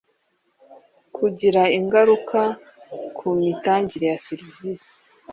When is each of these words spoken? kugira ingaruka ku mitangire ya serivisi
kugira 1.15 1.61
ingaruka 1.77 2.39
ku 3.17 3.25
mitangire 3.43 4.05
ya 4.11 4.19
serivisi 4.25 4.93